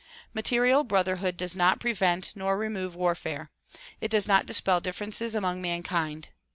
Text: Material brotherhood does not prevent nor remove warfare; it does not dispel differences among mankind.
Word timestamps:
Material 0.33 0.83
brotherhood 0.83 1.37
does 1.37 1.55
not 1.55 1.79
prevent 1.79 2.35
nor 2.35 2.57
remove 2.57 2.95
warfare; 2.95 3.51
it 3.99 4.09
does 4.09 4.27
not 4.27 4.47
dispel 4.47 4.81
differences 4.81 5.35
among 5.35 5.61
mankind. 5.61 6.29